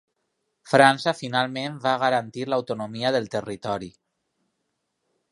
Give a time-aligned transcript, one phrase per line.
[0.69, 3.91] França finalment va garantir l'autonomia del territori.